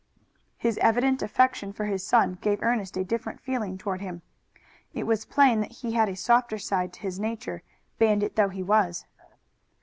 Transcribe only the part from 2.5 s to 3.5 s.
Ernest a different